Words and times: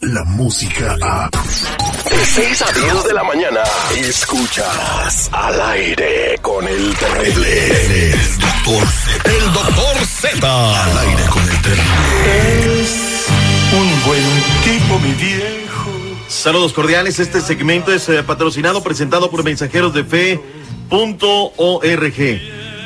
la 0.00 0.24
música 0.24 0.96
a... 1.02 1.30
De 1.30 2.24
6 2.24 2.62
a 2.62 2.72
10 2.72 3.04
de 3.04 3.14
la 3.14 3.24
mañana, 3.24 3.60
escuchas 3.96 5.28
al 5.32 5.60
aire 5.60 6.38
con 6.40 6.66
el 6.66 6.94
terrible. 6.96 7.72
El 8.12 8.38
doctor 8.38 8.86
Z. 8.86 9.30
El 9.30 9.52
doctor 9.52 9.96
Z. 10.06 10.84
Al 10.84 10.98
aire 10.98 11.22
con 11.30 11.42
el 11.42 11.62
terrible. 11.62 12.82
Es 12.82 13.26
un 13.72 14.04
buen 14.06 14.22
tipo, 14.64 14.98
mi 15.00 15.12
viejo. 15.14 15.90
Saludos 16.28 16.72
cordiales. 16.72 17.18
Este 17.18 17.40
segmento 17.40 17.92
es 17.92 18.08
eh, 18.08 18.22
patrocinado, 18.22 18.82
presentado 18.82 19.30
por 19.30 19.44
mensajeros 19.44 19.92
de 19.94 20.04
fe.org. 20.04 20.50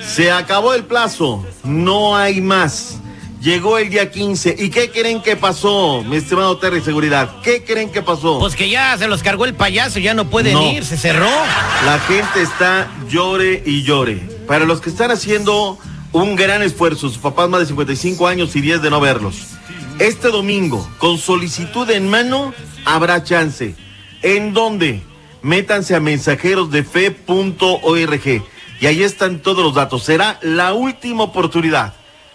Se 0.07 0.33
acabó 0.33 0.75
el 0.75 0.85
plazo, 0.85 1.45
no 1.63 2.17
hay 2.17 2.41
más. 2.41 3.01
Llegó 3.41 3.79
el 3.79 3.89
día 3.89 4.11
15. 4.11 4.57
¿Y 4.59 4.69
qué 4.69 4.91
creen 4.91 5.23
que 5.23 5.35
pasó, 5.35 6.05
mi 6.07 6.17
estimado 6.17 6.59
Terry 6.59 6.83
Seguridad? 6.83 7.37
¿Qué 7.43 7.65
creen 7.65 7.91
que 7.91 8.03
pasó? 8.03 8.39
Pues 8.39 8.55
que 8.55 8.69
ya 8.69 8.99
se 8.99 9.09
los 9.09 9.23
cargó 9.23 9.47
el 9.47 9.55
payaso, 9.55 9.99
ya 9.99 10.13
no 10.13 10.29
pueden 10.29 10.53
No. 10.53 10.71
ir, 10.71 10.85
se 10.85 10.99
cerró. 10.99 11.31
La 11.87 11.99
gente 12.01 12.43
está 12.43 12.91
llore 13.09 13.63
y 13.65 13.83
llore. 13.83 14.17
Para 14.47 14.67
los 14.67 14.83
que 14.83 14.91
están 14.91 15.11
haciendo 15.11 15.79
un 16.13 16.37
gran 16.37 16.61
esfuerzo, 16.63 17.09
sus 17.09 17.17
papás 17.17 17.49
más 17.49 17.61
de 17.61 17.67
55 17.67 18.27
años 18.27 18.55
y 18.57 18.61
10 18.61 18.83
de 18.83 18.91
no 18.91 19.01
verlos. 19.01 19.37
Este 19.99 20.29
domingo, 20.29 20.87
con 20.99 21.17
solicitud 21.17 21.89
en 21.91 22.11
mano, 22.11 22.53
habrá 22.85 23.25
chance. 23.25 23.75
¿En 24.23 24.53
dónde? 24.53 25.01
Métanse 25.41 25.95
a 25.95 26.01
mensajerosdefe.org 26.01 28.43
y 28.81 28.87
ahí 28.87 29.03
están 29.03 29.39
todos 29.41 29.65
los 29.65 29.75
datos. 29.75 30.03
Será 30.05 30.39
la 30.43 30.75
última 30.75 31.23
oportunidad. 31.25 31.95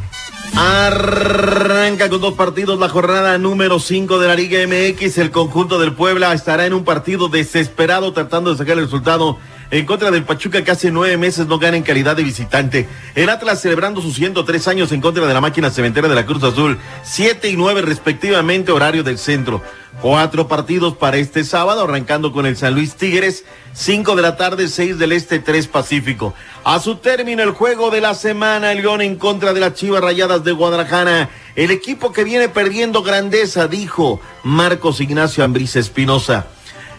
Arranca 0.57 2.09
con 2.09 2.21
dos 2.21 2.35
partidos 2.35 2.79
la 2.79 2.89
jornada 2.89 3.37
número 3.39 3.81
5 3.81 4.21
de 4.21 4.29
la 4.29 4.37
Liga 4.37 4.61
MX. 4.65 5.19
El 5.19 5.33
conjunto 5.33 5.81
del 5.81 5.95
Puebla 5.95 6.33
estará 6.33 6.67
en 6.67 6.75
un 6.75 6.85
partido 6.85 7.29
desesperado 7.29 8.13
tratando 8.13 8.53
de 8.53 8.59
sacar 8.59 8.79
el 8.79 8.85
resultado 8.85 9.37
en 9.78 9.86
contra 9.86 10.12
del 10.12 10.22
Pachuca 10.22 10.62
que 10.62 10.70
hace 10.70 10.92
nueve 10.92 11.17
meses 11.17 11.48
no 11.48 11.58
gana 11.58 11.77
en 11.77 11.83
calidad 11.83 12.14
de 12.14 12.22
visitante. 12.22 12.89
El 13.17 13.28
Atlas 13.28 13.61
celebrando 13.61 14.00
sus 14.00 14.14
103 14.14 14.69
años 14.69 14.92
en 14.92 15.00
contra 15.00 15.27
de 15.27 15.34
la 15.34 15.41
máquina 15.41 15.69
cementera 15.69 16.06
de 16.06 16.14
la 16.14 16.27
Cruz 16.27 16.44
Azul. 16.44 16.78
Siete 17.03 17.50
y 17.50 17.56
nueve 17.56 17.83
respectivamente 17.83 18.70
horario 18.70 19.02
del 19.02 19.19
centro. 19.19 19.62
Cuatro 20.00 20.47
partidos 20.47 20.97
para 20.97 21.17
este 21.17 21.42
sábado, 21.42 21.83
arrancando 21.83 22.33
con 22.33 22.47
el 22.47 22.56
San 22.56 22.75
Luis 22.75 22.95
Tigres. 22.95 23.45
Cinco 23.72 24.14
de 24.14 24.22
la 24.22 24.36
tarde, 24.36 24.69
seis 24.69 24.97
del 24.97 25.11
Este, 25.11 25.41
tres 25.41 25.67
Pacífico. 25.67 26.34
A 26.62 26.78
su 26.78 26.98
término 26.98 27.42
el 27.42 27.50
juego 27.50 27.91
de 27.91 28.00
la 28.00 28.14
semana, 28.14 28.70
el 28.70 28.80
León 28.80 29.02
en 29.02 29.17
contra 29.17 29.52
de 29.55 29.58
las 29.58 29.74
Chivas 29.74 30.05
Rayadas 30.05 30.45
de 30.45 30.52
Guadalajara. 30.52 31.30
El 31.57 31.73
equipo 31.73 32.13
que 32.13 32.23
viene 32.23 32.48
perdiendo 32.48 33.02
grandeza, 33.02 33.67
dijo 33.67 34.20
Marcos 34.45 35.01
Ignacio 35.01 35.42
Ambriz 35.42 35.74
Espinosa. 35.74 36.46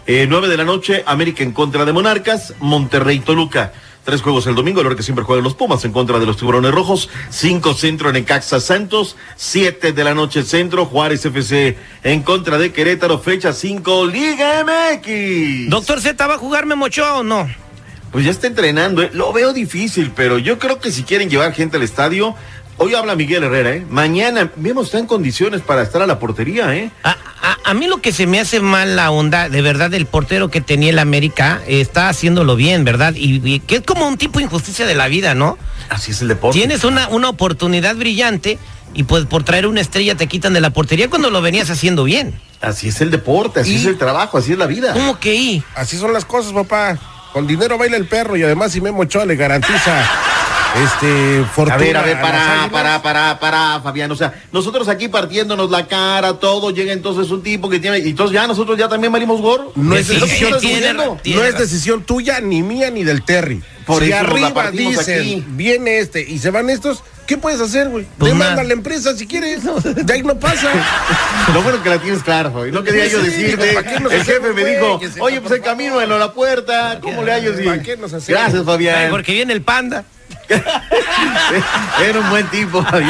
Eh, 0.08 0.28
9 0.30 0.48
de 0.48 0.58
la 0.58 0.64
noche, 0.64 1.04
América 1.08 1.44
en 1.44 1.52
contra 1.52 1.84
de 1.84 1.92
Monarcas, 1.92 2.54
Monterrey 2.60 3.20
Toluca. 3.20 3.74
Tres 4.04 4.22
juegos 4.22 4.46
el 4.46 4.54
domingo, 4.54 4.82
el 4.82 4.88
hora 4.88 4.96
que 4.96 5.02
siempre 5.02 5.26
juegan 5.26 5.44
los 5.44 5.56
Pumas 5.56 5.84
en 5.84 5.92
contra 5.92 6.20
de 6.20 6.28
los 6.28 6.38
Tiburones 6.38 6.72
Rojos. 6.72 7.10
Cinco 7.32 7.74
centro 7.74 8.10
en 8.10 8.14
Necaxa 8.14 8.60
Santos. 8.60 9.18
Siete 9.36 9.94
de 9.94 10.04
la 10.04 10.14
noche 10.14 10.44
centro, 10.44 10.86
Juárez 10.86 11.26
FC 11.26 11.76
en 12.04 12.22
contra 12.22 12.60
de 12.60 12.72
Querétaro. 12.72 13.18
Fecha 13.18 13.52
5, 13.52 14.06
Liga 14.06 14.64
MX. 14.64 15.70
Doctor 15.72 16.00
Z, 16.00 16.28
¿va 16.28 16.36
a 16.36 16.38
jugar 16.38 16.68
Memo 16.68 16.86
Ochoa 16.86 17.18
o 17.18 17.24
no? 17.24 17.50
Pues 18.12 18.24
ya 18.24 18.32
está 18.32 18.46
entrenando, 18.48 19.02
¿eh? 19.02 19.10
lo 19.12 19.34
veo 19.34 19.52
difícil, 19.52 20.12
pero 20.16 20.38
yo 20.38 20.58
creo 20.58 20.80
que 20.80 20.92
si 20.92 21.04
quieren 21.04 21.30
llevar 21.30 21.52
gente 21.54 21.76
al 21.76 21.84
estadio, 21.84 22.36
hoy 22.78 22.94
habla 22.96 23.16
Miguel 23.16 23.44
Herrera, 23.44 23.72
¿eh? 23.72 23.86
Mañana, 23.90 24.52
vemos, 24.56 24.88
está 24.88 25.00
en 25.00 25.08
condiciones 25.08 25.62
para 25.62 25.82
estar 25.82 26.02
a 26.02 26.08
la 26.08 26.20
portería, 26.20 26.76
¿eh? 26.76 26.92
A, 27.04 27.12
a- 27.12 27.58
a 27.64 27.74
mí 27.74 27.88
lo 27.88 28.00
que 28.02 28.12
se 28.12 28.28
me 28.28 28.40
hace 28.40 28.60
mal 28.60 28.96
la 28.96 29.10
onda, 29.12 29.50
de 29.50 29.62
verdad, 29.62 29.94
el 29.94 30.06
portero 30.06 30.50
que 30.50 30.62
tenía 30.62 30.90
el 30.92 31.00
América 31.00 31.62
eh, 31.68 31.82
está 31.82 32.10
haciéndolo 32.10 32.56
bien, 32.56 32.84
¿verdad? 32.84 33.14
Y, 33.16 33.42
y 33.48 33.60
que 33.60 33.78
es 33.78 33.82
como 33.82 34.08
un 34.08 34.18
tipo 34.18 34.40
de 34.40 34.46
injusticia 34.46 34.86
de 34.86 34.94
la 34.96 35.08
vida, 35.08 35.34
¿no? 35.34 35.58
Así 35.90 36.12
es 36.12 36.22
el 36.22 36.28
deporte. 36.28 36.58
Tienes 36.60 36.84
una, 36.84 37.08
una 37.10 37.30
oportunidad 37.30 37.96
brillante 37.96 38.60
y 38.94 39.04
pues 39.04 39.26
por 39.26 39.44
traer 39.44 39.68
una 39.68 39.82
estrella 39.82 40.16
te 40.16 40.28
quitan 40.28 40.54
de 40.54 40.62
la 40.62 40.70
portería 40.70 41.10
cuando 41.10 41.30
lo 41.30 41.42
venías 41.42 41.70
haciendo 41.70 42.04
bien. 42.04 42.40
Así 42.62 42.88
es 42.90 43.02
el 43.02 43.12
deporte, 43.12 43.60
así 43.62 43.74
Y- 43.74 43.76
es 43.78 43.86
el 43.86 43.98
trabajo, 43.98 44.38
así 44.38 44.52
es 44.54 44.58
la 44.58 44.68
vida. 44.68 44.94
¿Cómo 44.94 45.20
que 45.20 45.36
y? 45.36 45.64
Así 45.76 45.98
son 45.98 46.14
las 46.14 46.24
cosas, 46.26 46.54
papá. 46.54 46.98
Con 47.34 47.46
dinero 47.48 47.78
baila 47.78 47.98
el 47.98 48.08
perro 48.08 48.38
y 48.38 48.44
además 48.44 48.72
si 48.72 48.80
Memo 48.80 49.02
Ochoa 49.02 49.26
le 49.26 49.36
garantiza 49.36 50.04
este 50.84 51.46
fortuna. 51.54 51.76
A 51.76 51.78
ver, 51.78 51.98
a 51.98 52.02
ver, 52.04 52.18
las 52.18 52.22
para, 52.22 52.70
para, 52.72 53.02
para, 53.02 53.40
para, 53.40 53.82
Fabián. 53.82 54.12
O 54.12 54.16
sea, 54.16 54.34
nosotros 54.52 54.88
aquí 54.88 55.08
partiéndonos 55.08 55.70
la 55.70 55.88
cara, 55.88 56.34
todo, 56.34 56.72
llega 56.72 56.94
entonces 56.94 57.32
un 57.32 57.42
tipo 57.42 57.70
que 57.70 57.80
tiene. 57.80 58.00
Y 58.00 58.10
entonces 58.10 58.34
ya 58.34 58.48
nosotros 58.48 58.78
ya 58.78 58.90
también 58.90 59.12
valimos 59.12 59.42
gorro. 59.42 59.72
No 59.76 59.96
es 59.96 60.08
decisión 60.08 60.52
No 61.26 61.44
es 61.44 61.58
decisión 61.58 62.04
tuya, 62.04 62.40
ni 62.42 62.62
mía, 62.62 62.90
ni 62.92 63.04
del 63.04 63.24
Terry. 63.24 63.64
Por 63.86 64.04
si 64.04 64.12
arriba 64.12 64.72
dicen, 64.72 65.20
aquí. 65.20 65.46
viene 65.50 66.00
este 66.00 66.22
y 66.22 66.40
se 66.40 66.50
van 66.50 66.72
estos, 66.72 67.04
¿qué 67.28 67.38
puedes 67.38 67.62
hacer, 67.62 67.88
güey? 67.90 68.08
Pues 68.18 68.32
Demanda 68.32 68.62
a 68.62 68.64
la 68.64 68.74
empresa 68.74 69.16
si 69.16 69.28
quieres. 69.28 69.62
De 69.64 70.12
ahí 70.14 70.24
no 70.24 70.40
pasa. 70.40 70.72
Lo 71.54 71.62
bueno 71.62 71.84
que 71.84 71.90
la 71.90 72.00
tienes 72.00 72.24
clara, 72.24 72.50
Fabi. 72.50 72.72
No 72.72 72.84
quería 72.84 73.06
yo 73.06 73.22
decirte. 73.22 73.74
¿para 73.74 73.88
qué 73.88 74.00
nos 74.00 74.12
El 74.12 74.24
jefe 74.24 74.54
me 74.54 74.66
dijo, 74.66 75.00
oye, 75.20 75.40
pues 75.40 75.54
el 75.54 75.62
camino 75.62 76.02
en 76.02 76.10
la 76.10 76.34
puerta. 76.34 77.00
¿Cómo 77.00 77.24
le 77.24 77.32
hallo? 77.32 77.54
¿Para 77.64 77.82
qué 77.84 77.96
nos 77.96 78.12
hacemos? 78.12 78.42
Gracias, 78.42 78.66
Fabián. 78.66 79.12
porque 79.12 79.34
viene 79.34 79.54
el 79.54 79.62
panda. 79.62 80.04
Era 80.48 82.20
un 82.20 82.30
buen 82.30 82.48
tipo, 82.48 82.86
ay, 82.92 83.06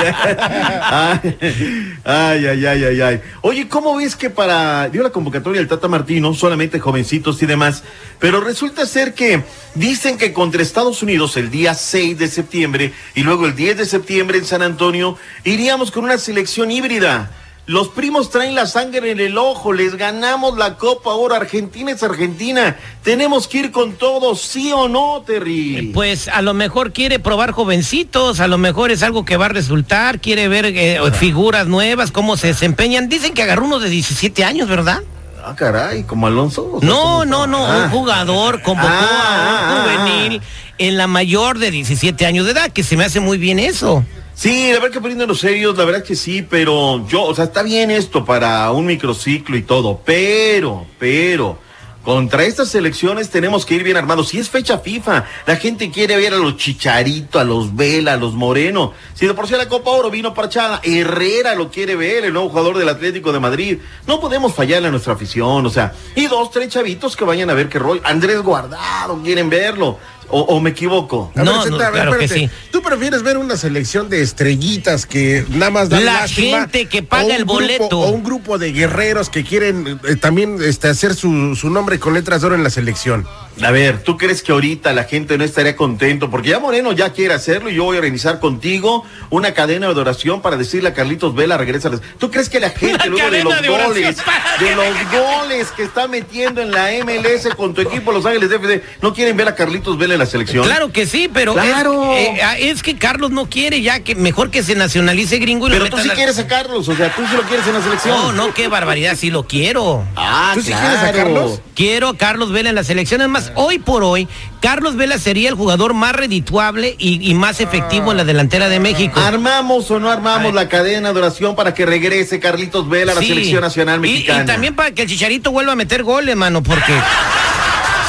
ay, 2.04 2.46
ay, 2.46 2.66
ay, 2.66 3.02
ay. 3.02 3.22
Oye, 3.42 3.68
¿cómo 3.68 3.96
ves 3.96 4.16
que 4.16 4.30
para 4.30 4.90
dio 4.90 5.04
la 5.04 5.10
convocatoria 5.10 5.62
el 5.62 5.68
Tata 5.68 5.88
Martino, 5.88 6.34
solamente 6.34 6.80
jovencitos 6.80 7.42
y 7.42 7.46
demás, 7.46 7.84
pero 8.20 8.42
resulta 8.42 8.86
ser 8.86 9.14
que 9.14 9.44
dicen 9.74 10.18
que 10.18 10.34
contra 10.34 10.62
Estados 10.62 11.04
Unidos 11.04 11.38
el 11.38 11.50
día 11.50 11.74
6 11.74 12.18
de 12.18 12.28
septiembre 12.28 12.94
y 13.16 13.24
luego 13.24 13.46
el 13.46 13.56
10 13.56 13.78
de 13.78 13.86
septiembre 13.86 14.38
en 14.38 14.46
San 14.46 14.62
Antonio 14.62 15.18
iríamos 15.44 15.92
con 15.92 16.04
una 16.04 16.18
selección 16.18 16.72
híbrida. 16.72 17.32
Los 17.68 17.88
primos 17.88 18.30
traen 18.30 18.54
la 18.54 18.68
sangre 18.68 19.10
en 19.10 19.20
el 19.20 19.40
ojo, 19.40 19.74
les 19.74 19.96
ganamos 19.96 20.56
la 20.56 20.76
Copa 20.78 21.10
ahora, 21.12 21.38
Argentina 21.38 21.92
es 21.92 22.04
Argentina. 22.04 22.76
Tenemos 23.04 23.48
que 23.48 23.58
ir 23.58 23.72
con 23.72 23.94
todo, 23.94 24.36
sí 24.36 24.72
o 24.72 24.88
no, 24.88 25.24
Terry. 25.26 25.90
Pues 25.92 26.28
a 26.28 26.44
lo 26.44 26.54
mejor 26.54 26.94
quiere 26.94 27.18
probar 27.18 27.54
jovencitos, 27.54 28.40
a 28.40 28.48
lo 28.48 28.60
mejor 28.60 28.92
es 28.92 29.02
algo 29.02 29.26
que 29.26 29.36
va 29.38 29.46
a 29.48 29.50
resultar, 29.50 30.20
quiere 30.20 30.48
ver 30.48 30.66
eh, 30.68 31.00
figuras 31.14 31.66
nuevas, 31.66 32.12
cómo 32.12 32.38
se 32.38 32.48
desempeñan. 32.48 33.10
Dicen 33.10 33.34
que 33.34 33.42
agarró 33.42 33.66
uno 33.66 33.80
de 33.80 33.90
17 33.90 34.44
años, 34.44 34.70
¿verdad? 34.70 35.02
Ah, 35.44 35.56
caray, 35.56 36.04
como 36.04 36.28
Alonso. 36.28 36.70
o 36.74 36.80
sea, 36.80 36.88
No, 36.88 36.96
¿cómo 37.02 37.26
no, 37.26 37.48
no, 37.48 37.66
Ah. 37.66 37.84
un 37.86 37.90
jugador 37.90 38.62
convocó 38.62 38.88
Ah, 38.92 39.70
a 39.70 39.74
un 39.74 39.90
ah, 39.90 40.06
juvenil 40.06 40.42
en 40.78 40.98
la 40.98 41.08
mayor 41.08 41.58
de 41.58 41.72
17 41.72 42.28
años 42.28 42.46
de 42.46 42.52
edad, 42.52 42.72
que 42.72 42.84
se 42.84 42.96
me 42.96 43.06
hace 43.06 43.20
muy 43.20 43.40
bien 43.40 43.58
eso. 43.58 44.04
Sí, 44.36 44.68
la 44.68 44.80
verdad 44.80 44.92
que 44.92 45.00
poniéndonos 45.00 45.40
serios, 45.40 45.78
la 45.78 45.86
verdad 45.86 46.04
que 46.04 46.16
sí, 46.16 46.42
pero 46.42 47.08
yo, 47.08 47.24
o 47.24 47.34
sea, 47.34 47.46
está 47.46 47.64
bien 47.64 47.90
esto 47.90 48.26
para 48.26 48.70
un 48.72 48.86
microciclo 48.86 49.56
y 49.56 49.62
todo, 49.62 50.02
pero, 50.04 50.86
pero, 51.00 51.58
contra 52.04 52.44
estas 52.44 52.68
selecciones 52.68 53.30
tenemos 53.30 53.66
que 53.66 53.76
ir 53.76 53.84
bien 53.84 53.96
armados. 53.96 54.28
Si 54.28 54.38
es 54.38 54.50
fecha 54.50 54.78
FIFA, 54.78 55.24
la 55.48 55.56
gente 55.56 55.90
quiere 55.90 56.18
ver 56.18 56.34
a 56.34 56.38
los 56.38 56.58
Chicharito, 56.58 57.40
a 57.40 57.46
los 57.46 57.76
Vela, 57.76 58.14
a 58.14 58.18
los 58.18 58.34
Moreno. 58.34 58.92
Si 59.14 59.26
de 59.26 59.34
por 59.34 59.48
sí 59.48 59.56
la 59.56 59.70
Copa 59.70 59.90
Oro 59.90 60.12
vino 60.12 60.34
parchada, 60.34 60.82
Herrera 60.84 61.56
lo 61.56 61.72
quiere 61.72 61.96
ver, 61.96 62.26
el 62.26 62.34
nuevo 62.34 62.50
jugador 62.50 62.78
del 62.78 62.90
Atlético 62.90 63.32
de 63.32 63.40
Madrid. 63.40 63.80
No 64.06 64.20
podemos 64.20 64.54
fallarle 64.54 64.90
a 64.90 64.92
nuestra 64.92 65.14
afición, 65.14 65.66
o 65.66 65.70
sea, 65.70 65.94
y 66.14 66.28
dos, 66.28 66.52
tres 66.52 66.68
chavitos 66.70 67.16
que 67.16 67.24
vayan 67.24 67.50
a 67.50 67.54
ver 67.54 67.70
qué 67.70 67.80
rollo. 67.80 68.02
Andrés 68.04 68.42
Guardado, 68.42 69.20
quieren 69.24 69.50
verlo. 69.50 69.98
O, 70.30 70.42
o 70.42 70.60
me 70.60 70.72
equivoco. 70.72 71.32
A 71.36 71.40
ver, 71.40 71.46
No, 71.46 71.66
no, 71.66 71.78
claro 71.78 72.18
que 72.18 72.26
espérate. 72.26 72.48
sí. 72.48 72.50
¿Tú 72.72 72.82
prefieres 72.82 73.22
ver 73.24 73.38
una 73.38 73.58
selección 73.58 74.10
de 74.10 74.22
estrellitas 74.22 75.06
que 75.06 75.46
nada 75.50 75.72
más 75.72 75.90
dan 75.90 76.04
La 76.06 76.14
lástima, 76.22 76.62
gente 76.62 76.86
que 76.88 77.04
paga 77.04 77.36
el 77.36 77.44
grupo- 77.46 77.54
boleto? 77.54 78.00
o 78.00 78.10
un 78.10 78.24
grupo 78.24 78.58
de 78.58 78.72
guerreros 78.72 79.30
que 79.30 79.44
quieren 79.44 80.00
eh, 80.08 80.16
también 80.16 80.58
este, 80.62 80.88
hacer 80.88 81.14
su, 81.16 81.56
su 81.56 81.70
nombre 81.70 82.00
con 82.00 82.14
letras 82.14 82.42
de 82.42 82.48
oro 82.48 82.56
en 82.56 82.64
la 82.64 82.70
selección. 82.70 83.28
A 83.64 83.72
ver, 83.72 84.04
¿tú 84.04 84.18
crees 84.18 84.44
que 84.44 84.52
ahorita 84.52 84.92
la 84.92 85.06
gente 85.06 85.38
no 85.38 85.44
estaría 85.46 85.76
contento? 85.78 86.30
Porque 86.30 86.50
ya 86.50 86.60
Moreno 86.60 86.92
ya 86.92 87.14
quiere 87.14 87.34
hacerlo 87.34 87.70
y 87.70 87.76
yo 87.76 87.86
voy 87.86 87.96
a 87.96 88.00
organizar 88.00 88.40
contigo 88.42 89.06
una 89.30 89.54
cadena 89.54 89.88
de 89.94 90.00
oración 90.00 90.42
para 90.42 90.58
decirle 90.58 90.90
a 90.90 90.94
Carlitos 90.94 91.34
Vela, 91.36 91.58
regresa. 91.58 91.90
¿Tú 92.18 92.30
crees 92.32 92.50
que 92.50 92.60
la 92.60 92.72
gente 92.72 93.08
luego 93.10 93.30
de 93.32 93.44
los 93.44 93.62
de 93.62 93.68
goles, 93.70 94.18
de 94.60 94.66
que 94.66 94.76
los 94.76 95.12
goles 95.12 95.68
que 95.72 95.84
está 95.84 96.08
metiendo 96.10 96.62
en 96.62 96.72
la 96.72 96.90
MLS 97.06 97.48
con 97.56 97.74
tu 97.74 97.80
equipo 97.82 98.12
Los 98.12 98.26
Ángeles 98.26 98.52
FC, 98.52 98.84
no 99.02 99.14
quieren 99.14 99.38
ver 99.38 99.48
a 99.48 99.56
Carlitos 99.56 99.98
Vela 99.98 100.15
La 100.18 100.26
selección? 100.26 100.64
Claro 100.66 100.92
que 100.92 101.06
sí, 101.06 101.30
pero 101.34 101.54
Claro. 101.54 102.14
es, 102.14 102.28
eh, 102.40 102.70
es 102.70 102.84
que 102.84 102.98
Carlos 102.98 103.32
no 103.32 103.50
quiere 103.50 103.82
ya 103.82 104.00
que 104.02 104.16
mejor 104.16 104.52
que 104.52 104.64
se 104.64 104.76
nacionalice 104.76 105.38
gringo 105.40 105.68
y 105.68 105.72
lo 105.72 105.78
Pero 105.78 105.90
tú 105.90 105.98
sí 106.02 106.10
quieres 106.10 106.38
a 106.40 106.48
Carlos, 106.48 106.88
o 106.88 106.96
sea, 106.96 107.14
tú 107.16 107.22
sí 107.30 107.36
lo 107.36 107.44
quieres 107.44 107.66
en 107.68 107.74
la 107.74 107.82
selección. 107.82 108.18
No, 108.18 108.32
no, 108.32 108.54
qué 108.54 108.68
barbaridad, 108.68 109.16
sí 109.16 109.30
lo 109.32 109.46
quiero. 109.48 110.04
Ah, 110.16 110.52
¿Tú 110.54 110.62
sí 110.62 110.68
claro. 110.68 110.88
quieres 110.88 111.04
a 111.10 111.12
Carlos? 111.14 111.62
Quiero 111.76 112.10
a 112.10 112.18
Carlos 112.18 112.52
Vela 112.52 112.70
en 112.70 112.76
la 112.76 112.84
selección. 112.84 113.22
Es 113.22 113.28
más, 113.30 113.52
hoy 113.56 113.80
por 113.80 114.04
hoy, 114.04 114.28
Carlos 114.62 114.96
Vela 114.96 115.18
sería 115.20 115.50
el 115.50 115.56
jugador 115.56 115.94
más 115.94 116.14
redituable 116.14 116.96
y, 116.98 117.30
y 117.30 117.34
más 117.34 117.60
efectivo 117.60 118.12
en 118.12 118.18
la 118.18 118.24
delantera 118.24 118.70
de 118.70 118.80
México. 118.80 119.20
¿Armamos 119.20 119.92
o 119.92 120.00
no 120.00 120.10
armamos 120.10 120.54
la 120.54 120.70
cadena 120.70 121.12
de 121.14 121.20
oración 121.20 121.56
para 121.56 121.74
que 121.74 121.86
regrese 121.86 122.40
Carlitos 122.40 122.88
Vela 122.90 123.12
a 123.12 123.16
la 123.16 123.22
Sí. 123.22 123.28
selección 123.28 123.62
nacional 123.62 123.98
Y- 123.98 124.12
mexicana? 124.12 124.44
Y, 124.44 124.46
también 124.46 124.76
para 124.76 124.92
que 124.92 125.02
el 125.04 125.08
Chicharito 125.10 125.52
vuelva 125.52 125.74
a 125.74 125.76
meter 125.76 126.04
goles, 126.04 126.36
mano, 126.36 126.64
porque... 126.64 126.94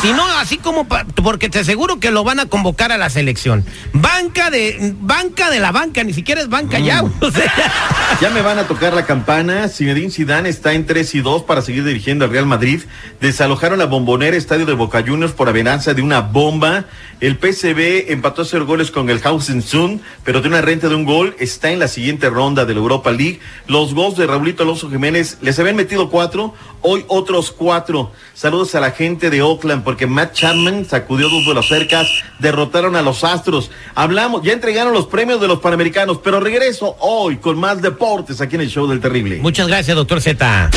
Si 0.06 0.12
no, 0.12 0.24
así 0.38 0.58
como 0.58 0.86
pa- 0.86 1.04
porque 1.24 1.48
te 1.48 1.58
aseguro 1.58 1.98
que 1.98 2.12
lo 2.12 2.22
van 2.22 2.38
a 2.38 2.46
convocar 2.46 2.92
a 2.92 2.96
la 2.96 3.10
selección. 3.10 3.64
Banca 3.92 4.50
de 4.50 4.94
banca 5.00 5.50
de 5.50 5.58
la 5.58 5.72
banca, 5.72 6.04
ni 6.04 6.12
siquiera 6.12 6.40
es 6.40 6.48
banca 6.48 6.78
ya. 6.78 7.02
Mm. 7.02 7.12
o 7.22 7.30
sea. 7.32 7.52
Ya 8.20 8.30
me 8.30 8.40
van 8.40 8.58
a 8.58 8.68
tocar 8.68 8.94
la 8.94 9.04
campana. 9.04 9.68
Zinedine 9.68 10.10
Zidane 10.10 10.48
está 10.48 10.72
en 10.74 10.86
3 10.86 11.16
y 11.16 11.20
2 11.20 11.42
para 11.42 11.60
seguir 11.60 11.84
dirigiendo 11.84 12.24
al 12.24 12.30
Real 12.30 12.46
Madrid. 12.46 12.82
Desalojaron 13.20 13.80
la 13.80 13.86
bombonera 13.86 14.36
estadio 14.36 14.64
de 14.64 14.74
Boca 14.74 15.02
Juniors 15.06 15.32
por 15.32 15.48
amenaza 15.48 15.92
de 15.92 16.02
una 16.02 16.20
bomba. 16.20 16.84
El 17.20 17.36
PCB 17.36 18.12
empató 18.12 18.42
a 18.42 18.44
hacer 18.44 18.62
goles 18.62 18.90
con 18.92 19.10
el 19.10 19.20
Sun, 19.62 20.00
pero 20.24 20.40
de 20.40 20.48
una 20.48 20.62
renta 20.62 20.88
de 20.88 20.94
un 20.94 21.04
gol. 21.04 21.34
Está 21.40 21.72
en 21.72 21.80
la 21.80 21.88
siguiente 21.88 22.30
ronda 22.30 22.64
de 22.64 22.74
la 22.74 22.80
Europa 22.80 23.10
League. 23.10 23.40
Los 23.66 23.92
gols 23.92 24.16
de 24.16 24.26
Raulito 24.26 24.62
Alonso 24.62 24.88
Jiménez 24.88 25.38
les 25.42 25.58
habían 25.58 25.76
metido 25.76 26.08
cuatro, 26.08 26.54
hoy 26.82 27.04
otros 27.08 27.50
cuatro. 27.50 28.12
Saludos 28.34 28.74
a 28.76 28.80
la 28.80 28.92
gente 28.92 29.30
de 29.30 29.42
Oakland 29.42 29.82
porque 29.82 29.95
Matt 30.04 30.34
Chapman 30.34 30.84
sacudió 30.84 31.30
dos 31.30 31.44
vuelos 31.46 31.68
cercas, 31.68 32.06
derrotaron 32.38 32.96
a 32.96 33.02
los 33.02 33.24
Astros. 33.24 33.70
Hablamos, 33.94 34.42
ya 34.42 34.52
entregaron 34.52 34.92
los 34.92 35.06
premios 35.06 35.40
de 35.40 35.48
los 35.48 35.60
Panamericanos, 35.60 36.18
pero 36.22 36.40
regreso 36.40 36.96
hoy 37.00 37.36
con 37.38 37.58
más 37.58 37.80
deportes 37.80 38.40
aquí 38.40 38.56
en 38.56 38.62
el 38.62 38.68
show 38.68 38.86
del 38.86 39.00
terrible. 39.00 39.38
Muchas 39.40 39.68
gracias, 39.68 39.96
doctor 39.96 40.20
Z. 40.20 40.70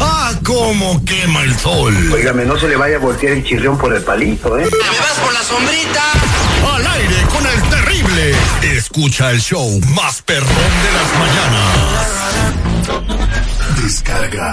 Ah, 0.00 0.32
cómo 0.44 1.04
quema 1.04 1.42
el 1.42 1.56
sol. 1.56 1.94
Óigame, 2.12 2.44
no 2.44 2.58
se 2.58 2.68
le 2.68 2.76
vaya 2.76 2.96
a 2.96 3.00
voltear 3.00 3.32
el 3.32 3.44
chirrión 3.44 3.78
por 3.78 3.94
el 3.94 4.02
palito, 4.02 4.58
¿eh? 4.58 4.68
¿Me 4.70 4.98
vas 4.98 5.18
por 5.24 5.32
la 5.32 5.42
sombrita? 5.42 6.02
Al 6.74 6.86
aire 6.86 7.16
con 7.32 7.46
el 7.46 7.62
terrible. 7.70 8.34
Escucha 8.62 9.30
el 9.30 9.40
show 9.40 9.80
más 9.94 10.22
perrón 10.22 10.48